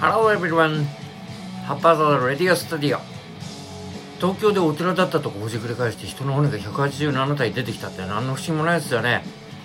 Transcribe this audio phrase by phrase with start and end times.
[0.00, 0.84] Hello everyone!
[1.66, 3.00] ハッパーザーレディオスタディオ
[4.20, 9.24] 東京でお寺だったとこほじくり返して人の骨が187体出てきたって何の不思議もないですよね。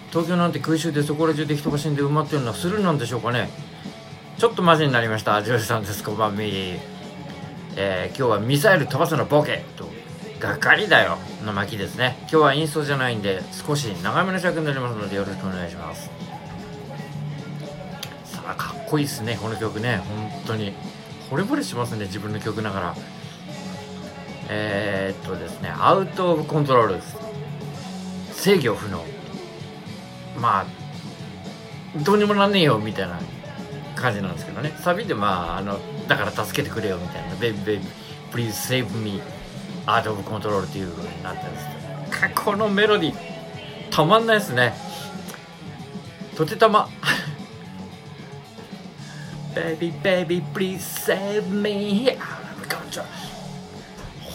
[0.09, 3.47] 東京なんて空襲でそこら中で人が死んで埋まってるのはスルーなんでしょうかね。
[4.39, 5.39] ちょっとマジになりました。
[5.43, 6.03] ジョージさんです。
[6.03, 6.51] こんばんみ。
[7.75, 9.87] えー、今日はミサイル飛ばすのボケと
[10.39, 11.19] がっかりだよ。
[11.45, 12.17] の巻ですね。
[12.21, 16.32] 今日はインストじゃないんで少し長めの尺になりますのでよろしくお願いします。
[18.93, 20.03] こいいっすねこの曲ね。
[20.05, 20.71] 本当に。
[21.31, 22.95] 惚れ惚れしますね自分の曲ながら。
[24.49, 27.17] えー、っとですねアウト・オブ・コントロールです
[28.33, 29.03] 制御不能。
[30.39, 30.65] まあ
[32.03, 33.19] どうにもなんねえよみたいな
[33.95, 34.71] 感じなんですけどね。
[34.77, 39.19] サビでまああのだから助けてくれよみたいな「ベイビーベイビー please save me
[39.87, 41.65] アート・オブ・コントロール」っていう風になってるんです
[42.19, 42.41] けど。
[42.43, 43.15] このメロディー
[43.89, 44.75] たまんないですね。
[46.37, 46.87] とてたま。
[49.55, 52.17] Baby, baby, please save me.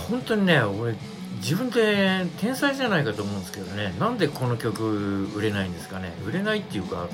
[0.08, 0.94] 本当にね俺
[1.36, 3.94] 自分で天才じゃないかと思うんですけどね。
[3.98, 6.12] なんでこの曲売れないんですかね。
[6.26, 7.08] 売れないっていうか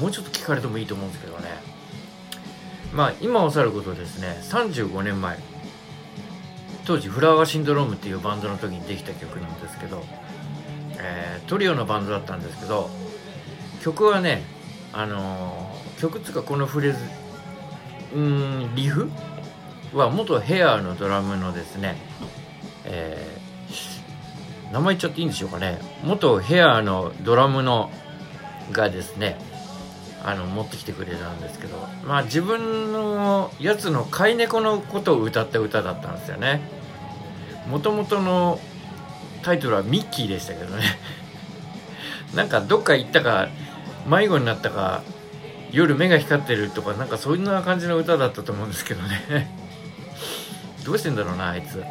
[0.00, 1.48] もうちょっと聞かれてもいいと思うんですけどね。
[2.92, 4.38] まあ今おさることですね。
[4.42, 5.38] 35年前。
[6.84, 10.02] 当時フラワーシンドロームっていうバンドの時にできた曲なんですけど、
[10.98, 12.90] えー、トリオのバンドだったんですけど
[13.80, 14.42] 曲はね
[14.92, 16.98] あのー、曲っつうかこのフレーズ
[18.14, 19.10] うんリフ？
[19.92, 21.96] は元ヘアーのドラムのですね、
[22.84, 25.80] えー、名前言っちゃっていいんでしょうかね。
[26.04, 27.90] 元ヘアーのドラムの
[28.72, 29.38] がですね
[30.22, 36.60] あの持ってきてくれたんですけどまあ自分のやつの飼い猫のことを歌った歌だったんですよね。
[37.68, 38.60] もともとの
[39.42, 40.82] タイトルはミッキーでしたけどね。
[42.34, 43.48] なんかどっか行ったか
[44.06, 45.02] 迷子になったか
[45.72, 49.50] 夜目が光ってるとかなんかそんな感じの歌だったと思うんですけどね。
[50.84, 51.82] どうしてんだろうなあいつ。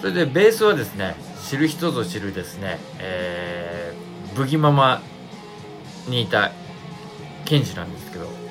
[0.00, 1.16] それでベースはですね
[1.48, 5.02] 知る人ぞ知るですねえー、ブギママ
[6.06, 6.52] にいた
[7.44, 8.48] ケンジなんですけど。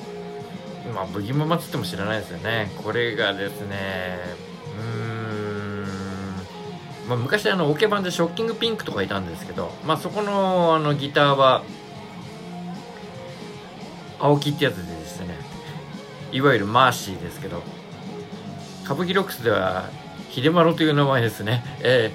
[0.94, 2.72] まあブギママっつっても知らないですよね。
[2.82, 4.18] これがですね
[4.78, 5.58] うーん。
[7.08, 11.62] まあ、昔あのオケ版でショッキングピンクとかいたんですけど、まあ、そこのあのギターは
[14.18, 15.34] 青木ってやつでですね。
[16.32, 17.62] いわゆるマーシーですけど。
[18.84, 19.90] 歌舞伎ロックスでは
[20.30, 21.62] 秀丸という名前ですね。
[21.80, 22.10] え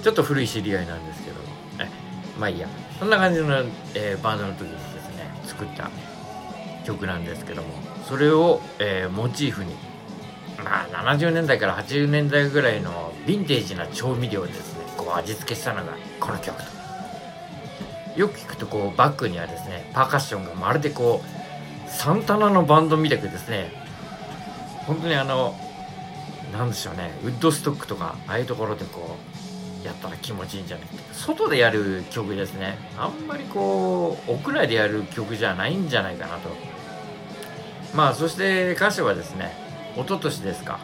[0.00, 1.36] ー、ちょっと古い知り合いなんですけど。
[1.80, 1.88] え
[2.38, 2.68] まあいいや。
[2.98, 5.30] そんな感じの、えー、バンドの時にですね。
[5.44, 5.90] 作った
[6.84, 7.68] 曲なんですけども。
[8.06, 9.74] それを、えー、モチーフに。
[10.62, 14.84] まあ70年代から80年代ぐらいのヴィンテージな調味料ですね。
[14.96, 16.83] こう味付けしたのがこの曲と。
[18.16, 23.72] よく聞くとこうバックにはですねパーカッションがまるでこうサンタナのバンドみたくですね
[24.86, 25.54] 本当にあの
[26.52, 29.16] なんでしょうねウッドストックとかああいうところでこ
[29.82, 36.48] うやったら気持ちいいんじゃないか外でやる曲ですねあんまりこう屋内でやる曲じゃないんじゃないかなと。
[37.94, 39.52] まあそして歌詞はですね
[39.94, 40.80] 一昨年ですか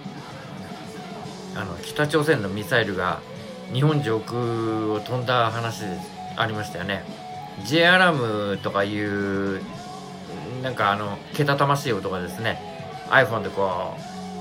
[1.56, 3.20] あの北朝鮮のミサイルが
[3.72, 4.38] 日本上空
[4.92, 5.82] を飛んだ話
[6.36, 7.19] ありましたよね。
[7.64, 9.62] J アラムとかいう
[10.62, 12.60] なんかあのけたたましい音がですね
[13.10, 13.96] iPhone でこ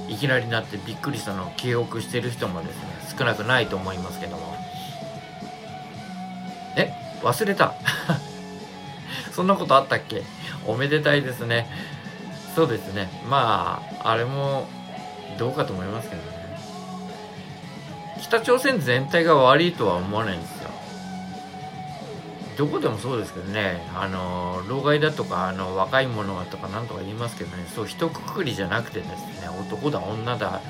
[0.08, 4.56] ういきなりなってびっくりしたのを記憶してる人もですね少なくないと思いますけども。
[6.76, 6.92] え？
[7.22, 7.74] 忘れた。
[9.34, 10.24] そんなことあったっけ？
[10.66, 11.70] おめでたいですね。
[12.56, 13.10] そうですね。
[13.30, 14.68] まああれも
[15.38, 16.28] どうかと思いますけどね。
[18.22, 20.69] 北朝鮮全体が悪いとは思わないんですよ。
[22.60, 30.62] どこでもそうですけどねあの老害だとかあの若い者はとかなんとか言いますけどねそう一括りじゃなくてですね男だ女だ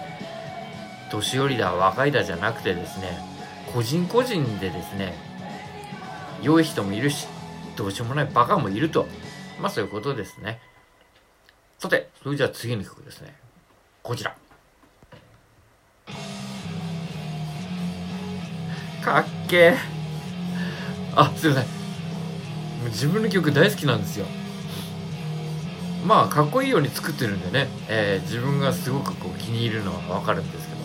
[1.09, 3.17] 年寄りだ若いだじゃなくてですね
[3.73, 5.15] 個人個人でですね
[6.43, 7.27] 良い人もいるし
[7.75, 9.07] どうしようもないバカもいると。
[9.61, 10.59] まあそういうことですね。
[11.77, 13.33] さてそれじゃあ次の曲ですね。
[14.03, 14.35] こちら。
[19.01, 19.75] かっけ
[21.15, 21.78] あすいません。
[22.85, 24.25] 自分の曲大好きなんですよ。
[26.05, 30.79] まあかっこいいように作ってるんでね、えー、自分がすごくこう気に入るのは分かるんですけど。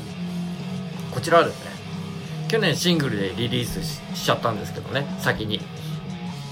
[1.12, 1.70] こちらはですね
[2.48, 3.82] 去年シングルでリリース
[4.16, 5.06] しちゃったんですけどね。
[5.20, 5.60] 先に。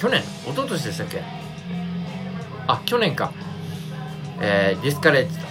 [0.00, 1.22] 去年一昨年でしたっけ？
[2.68, 3.32] あ去年か。
[4.40, 5.46] えー、ディスカレッジと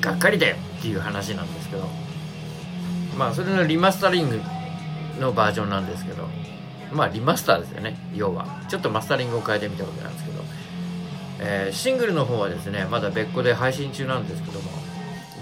[0.00, 1.88] がっかりだよっていう話なんですけど。
[3.18, 4.40] まあそれのリマスタリング
[5.20, 6.28] のバージョンなんですけど。
[6.92, 7.96] まあリマスターですよね。
[8.14, 8.46] 要は。
[8.68, 10.36] ちょっとマスタリングを変えてみたわけなんですけど。
[11.38, 14.70] えー、シングルの方はですねまだ別個で配信中なんですけども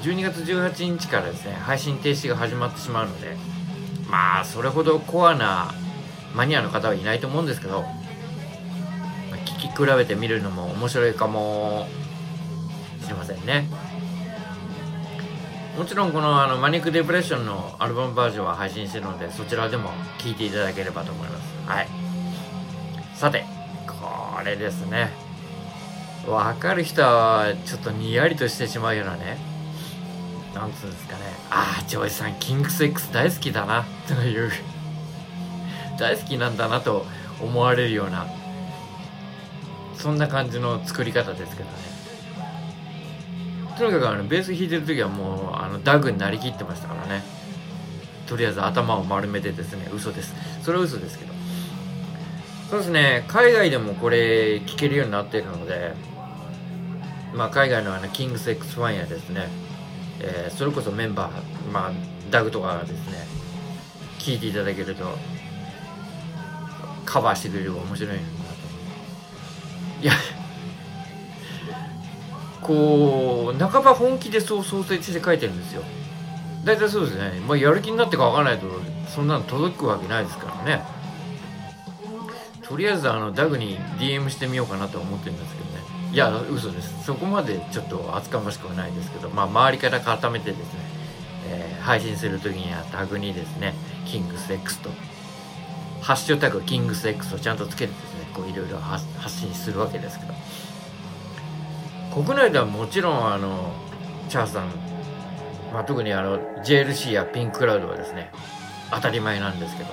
[0.03, 3.37] 12月18日からですね配信停止が始まってしまうので
[4.11, 5.73] まあそれほどコアな
[6.35, 11.87] マニアの方はいないと思うんですけど、まあ、聞き比べてみるのも面白いかも
[13.03, 13.69] しれませんね。
[15.77, 21.69] もちろんこのあのマニックデプレッションのアルバムバージョンは配信してるのでそちらでも聴いていただければと思います。
[21.69, 21.89] はい。
[23.15, 23.45] さて
[23.87, 25.11] これですね。
[26.27, 29.39] 分かる人はちょっとにやりとしてしまうようなね。
[30.55, 31.23] なんつうんですかね。
[31.51, 33.85] ああジョイさんキングス X 大好きだな。
[34.07, 34.51] という。
[35.99, 37.05] 大好きなんだなと
[37.41, 38.27] 思われるような。
[39.97, 41.94] そんな感じの作り方ですけどね。
[43.77, 47.23] とにかくあのベース弾いてる時はもうあのダグになりきってましたからね。
[48.27, 50.35] とりあえず頭を丸めてですね嘘です。
[50.63, 51.35] それは嘘ですけど。
[52.71, 55.93] そうですね海外でもこれ聴けるようになっているので
[57.35, 59.49] まあ海外のあのキングス X ファンやですね、
[60.21, 61.93] えー、それこそメンバーまあ
[62.31, 63.27] ダグとかですね
[64.19, 65.05] 聴いていただけると
[67.05, 68.25] カバーしてくれる面白いなと。
[70.03, 70.13] いや
[72.61, 75.83] こう半ば本気でそう想定して書いてるんですよ。
[76.65, 78.67] 大体そうですね、まあ、やる気になって書かんないと
[79.09, 80.83] そんなの届くわけないですからね。
[82.63, 85.75] とりあえずあのダグに DM してみようかなと思ってるんですけどね。
[86.13, 87.05] いや嘘です。
[87.05, 90.65] そこまでちょっと厚かましくはないですけどまあ周りから固めてですね、
[91.49, 93.75] えー、配信する時にはタグにですね
[94.07, 94.91] キングス X と
[96.01, 99.05] ハッシュタグキングス X をちゃんとつけてですねこういろいろ発
[99.37, 100.33] 信するわけですけど。
[102.15, 103.73] 国内ではもちろんあの
[104.29, 104.69] チャーさん、
[105.73, 108.31] まあ、特にあの JLC やピンククラウドはですね
[108.93, 109.91] 当たり前なんですけど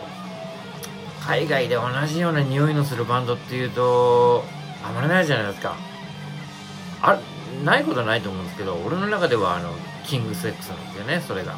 [1.19, 4.43] 海外で同じような匂いのするバンドっていうと
[4.83, 5.75] あまりないじゃないですか。
[7.03, 7.19] あ
[7.63, 9.71] ないことないと思うんですけど俺の中ではあの
[10.05, 11.57] キングス X なんですよねそれが。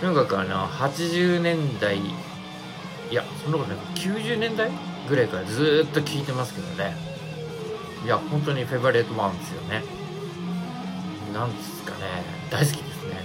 [0.00, 2.02] とにかくあの80年代い
[3.10, 4.70] やそんなことない90年代
[5.08, 7.09] ぐらいからずっと聴いてますけどね。
[8.04, 9.82] いや本当にフェバレットワンですよね。
[11.34, 12.00] なんですかね。
[12.50, 13.20] 大好きですね。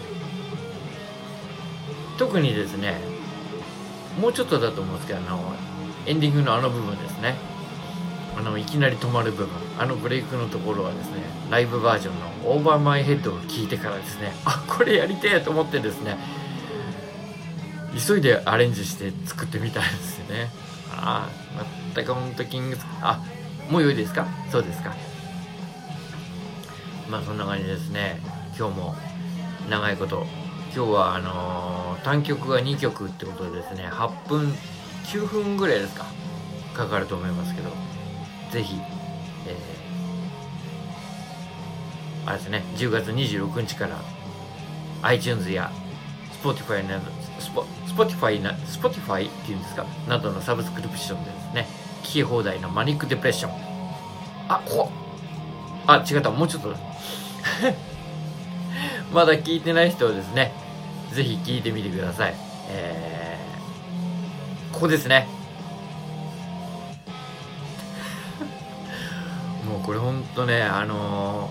[2.18, 3.00] 特にですね
[4.20, 5.54] もうちょっとだと思うんですけどあの
[6.06, 7.36] エンディングのあの部分ですね。
[8.38, 9.56] あのいきなり止まる部分。
[9.80, 16.18] あのブレイクのところはですねライブバージョンの「オーバーマイヘッド」を聞いてからですね あこれやりてえと思ってですね
[18.08, 20.50] 急いでアレンジして作ってみたいですよね。
[20.92, 23.22] ああ全く本当キングあ
[23.70, 24.28] もう良いですか？
[24.52, 24.94] そうですか。
[27.10, 28.20] まあそんな感じですね。
[28.58, 28.96] 今日も
[29.70, 30.26] 長いこと。
[30.76, 33.88] 今日はあのー、単曲が2曲ってことでですね。
[33.88, 34.54] 8分
[35.06, 36.06] 9分ぐらいですか？
[36.74, 37.70] かかると思いますけど。
[38.52, 38.76] ぜひ、
[39.48, 42.64] えー、あれですね。
[42.76, 43.98] 10月26日から
[45.04, 45.72] iTunes や
[46.44, 47.12] Spotify など
[47.88, 49.86] Spotify な Spotify っていうんですか？
[50.08, 51.68] などのサブスクリプションでですね。
[52.06, 53.52] 聞き放題のマニックデプレッション。
[54.48, 54.92] あこ
[55.88, 56.30] あ違った。
[56.30, 56.76] もうちょっと。
[59.12, 60.52] まだ聞いてない人はですね
[61.12, 62.36] ぜひ聞いてみてください。
[62.70, 65.28] えー、ここですね。
[69.68, 71.50] もうこれほんとねあの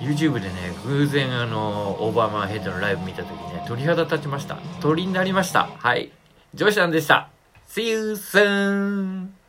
[0.00, 0.54] ー、YouTube でね
[0.86, 4.56] 偶然あのー、オーバーマンヘッドのライブ見た時ね鳥肌立ちました。
[4.80, 5.68] 鳥になりました。
[5.78, 6.10] はい。
[6.54, 7.28] ジョイさんでした。
[7.66, 9.41] See you soon!